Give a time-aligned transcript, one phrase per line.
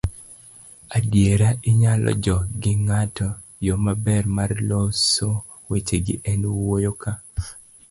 [0.97, 3.27] adiera, inyalo jok gi ng'ato.
[3.65, 5.29] yo maber mar loso
[5.69, 7.11] wechegi en wuoyo ka